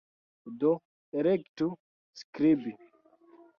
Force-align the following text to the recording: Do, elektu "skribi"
Do, 0.61 0.71
elektu 1.19 1.69
"skribi" 2.23 2.75